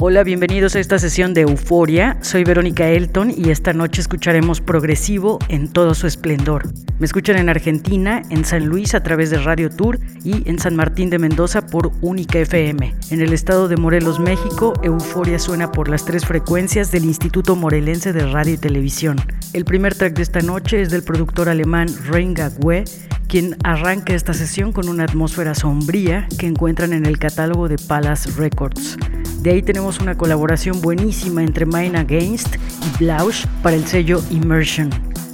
[0.00, 2.18] Hola, bienvenidos a esta sesión de Euforia.
[2.20, 6.68] Soy Verónica Elton y esta noche escucharemos progresivo en todo su esplendor.
[6.98, 10.74] Me escuchan en Argentina, en San Luis a través de Radio Tour y en San
[10.74, 12.92] Martín de Mendoza por Única FM.
[13.10, 18.12] En el estado de Morelos, México, Euforia suena por las tres frecuencias del Instituto Morelense
[18.12, 19.16] de Radio y Televisión.
[19.52, 22.84] El primer track de esta noche es del productor alemán Renga Gue,
[23.28, 28.30] quien arranca esta sesión con una atmósfera sombría que encuentran en el catálogo de Palace
[28.36, 28.96] Records.
[29.44, 34.90] De ahí tenemos una colaboración buenísima entre Mine Against y Blausch para el sello Immersion.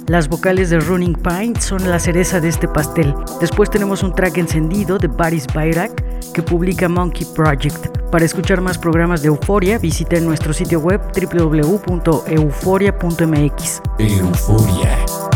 [0.07, 3.13] Las vocales de Running Pine son la cereza de este pastel.
[3.39, 7.87] Después tenemos un track encendido de Baris Bayrak que publica Monkey Project.
[8.11, 13.81] Para escuchar más programas de Euforia, visiten nuestro sitio web www.euforia.mx.
[13.99, 15.30] Euforia.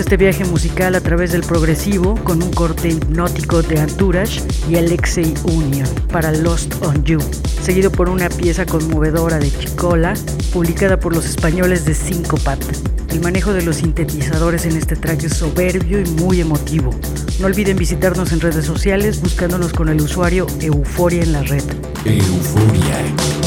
[0.00, 5.34] Este viaje musical a través del progresivo con un corte hipnótico de Antourage y Alexei
[5.44, 7.20] Union para Lost on You,
[7.62, 10.14] seguido por una pieza conmovedora de Chicola
[10.52, 12.62] publicada por los españoles de Syncopat.
[13.10, 16.90] El manejo de los sintetizadores en este track es soberbio y muy emotivo.
[17.38, 21.64] No olviden visitarnos en redes sociales buscándonos con el usuario Euforia en la red.
[22.04, 23.39] Euforia.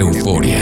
[0.00, 0.56] Euforia.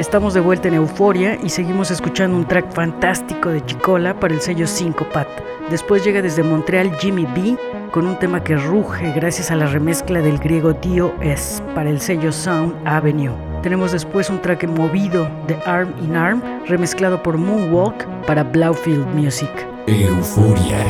[0.00, 4.40] Estamos de vuelta en Euforia y seguimos escuchando un track fantástico de Chicola para el
[4.40, 5.28] sello Syncopat.
[5.70, 7.56] Después llega desde Montreal Jimmy B
[7.92, 12.00] con un tema que ruge gracias a la remezcla del griego Dio S para el
[12.00, 13.32] sello Sound Avenue.
[13.62, 19.50] Tenemos después un track movido de Arm in Arm remezclado por Moonwalk para Blaufield Music.
[19.86, 20.84] Euforia.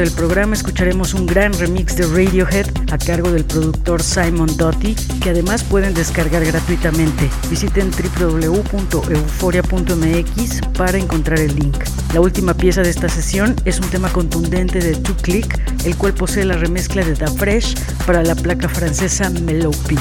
[0.00, 5.30] Del programa escucharemos un gran remix de Radiohead a cargo del productor Simon Doty, que
[5.30, 7.30] además pueden descargar gratuitamente.
[7.48, 11.76] Visiten www.euforia.mx para encontrar el link.
[12.12, 16.12] La última pieza de esta sesión es un tema contundente de Two Click, el cual
[16.14, 17.76] posee la remezcla de Da Fresh
[18.06, 19.96] para la placa francesa Melopy.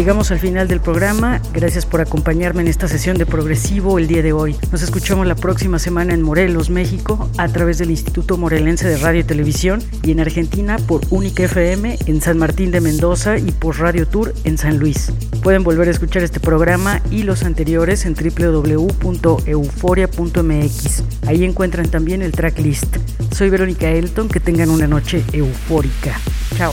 [0.00, 1.42] Llegamos al final del programa.
[1.52, 4.56] Gracias por acompañarme en esta sesión de Progresivo el día de hoy.
[4.72, 9.20] Nos escuchamos la próxima semana en Morelos, México, a través del Instituto Morelense de Radio
[9.20, 13.78] y Televisión y en Argentina por Única FM en San Martín de Mendoza y por
[13.78, 15.12] Radio Tour en San Luis.
[15.42, 21.02] Pueden volver a escuchar este programa y los anteriores en www.euforia.mx.
[21.26, 22.96] Ahí encuentran también el tracklist.
[23.36, 26.18] Soy Verónica Elton, que tengan una noche eufórica.
[26.56, 26.72] Chao.